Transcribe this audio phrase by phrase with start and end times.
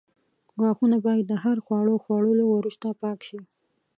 [0.59, 3.39] غاښونه باید د هر خواړو خوړلو وروسته پاک شي.